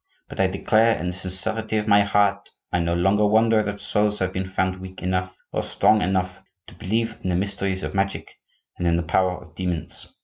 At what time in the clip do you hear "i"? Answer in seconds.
0.39-0.47, 2.73-2.79